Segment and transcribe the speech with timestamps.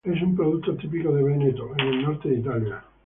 [0.03, 2.83] Es un producto típico de Veneto en el norte de Italia.